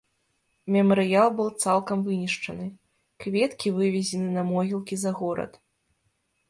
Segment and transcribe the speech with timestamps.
[0.75, 2.65] Мемарыял быў цалкам вынішчаны,
[3.25, 5.51] кветкі вывезены на могілкі за горад.